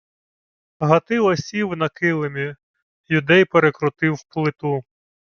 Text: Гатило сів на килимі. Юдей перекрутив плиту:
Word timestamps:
Гатило 0.91 1.33
сів 1.41 1.75
на 1.77 1.89
килимі. 1.89 2.47
Юдей 3.17 3.45
перекрутив 3.45 4.23
плиту: 4.29 4.83